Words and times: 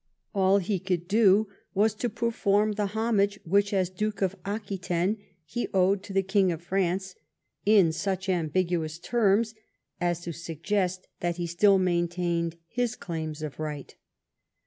All 0.33 0.57
he 0.57 0.79
could 0.79 1.07
do 1.07 1.47
was 1.75 1.93
to 1.93 2.09
perform 2.09 2.71
the 2.71 2.87
homage 2.87 3.39
which 3.43 3.71
as 3.71 3.91
Duke 3.91 4.23
of 4.23 4.35
Aquitaine 4.45 5.19
he 5.45 5.67
owed 5.75 6.01
to 6.01 6.11
the 6.11 6.23
King 6.23 6.51
of 6.51 6.63
France, 6.63 7.13
in 7.67 7.91
such 7.91 8.27
ambiguous 8.27 8.97
terms 8.97 9.53
as 9.99 10.21
to 10.21 10.33
suggest 10.33 11.07
that 11.19 11.35
he 11.37 11.45
still 11.45 11.77
maintained 11.77 12.55
his 12.67 12.95
claims 12.95 13.43
of 13.43 13.59
right. 13.59 13.93